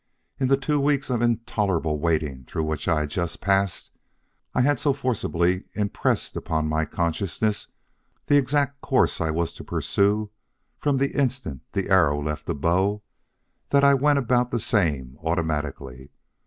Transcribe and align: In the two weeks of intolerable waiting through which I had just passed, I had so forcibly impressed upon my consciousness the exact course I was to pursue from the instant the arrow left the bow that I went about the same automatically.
In 0.39 0.47
the 0.47 0.57
two 0.57 0.79
weeks 0.79 1.11
of 1.11 1.21
intolerable 1.21 1.99
waiting 1.99 2.43
through 2.43 2.63
which 2.63 2.87
I 2.87 3.01
had 3.01 3.11
just 3.11 3.39
passed, 3.39 3.91
I 4.51 4.61
had 4.61 4.79
so 4.79 4.93
forcibly 4.93 5.65
impressed 5.75 6.35
upon 6.35 6.67
my 6.67 6.85
consciousness 6.85 7.67
the 8.25 8.35
exact 8.35 8.81
course 8.81 9.21
I 9.21 9.29
was 9.29 9.53
to 9.53 9.63
pursue 9.63 10.31
from 10.79 10.97
the 10.97 11.15
instant 11.15 11.61
the 11.73 11.91
arrow 11.91 12.19
left 12.19 12.47
the 12.47 12.55
bow 12.55 13.03
that 13.69 13.83
I 13.83 13.93
went 13.93 14.17
about 14.17 14.49
the 14.49 14.59
same 14.59 15.19
automatically. 15.21 16.09